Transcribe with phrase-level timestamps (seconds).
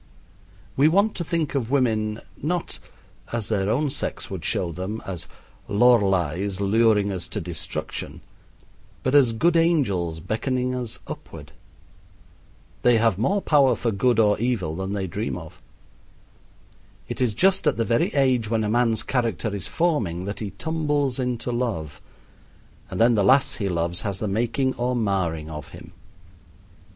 [0.75, 2.79] We want to think of women not
[3.31, 5.27] as their own sex would show them as
[5.69, 8.21] Lorleis luring us to destruction,
[9.03, 11.51] but as good angels beckoning us upward.
[12.81, 15.61] They have more power for good or evil than they dream of.
[17.07, 20.49] It is just at the very age when a man's character is forming that he
[20.49, 22.01] tumbles into love,
[22.89, 25.93] and then the lass he loves has the making or marring of him.